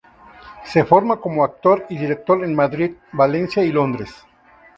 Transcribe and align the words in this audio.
Se 0.65 0.83
forma 0.83 1.17
como 1.21 1.43
actor 1.43 1.85
y 1.89 1.95
director 1.95 2.43
en 2.43 2.55
Madrid, 2.55 2.95
Valencia 3.13 3.63
y 3.63 3.71
Londres. 3.71 4.25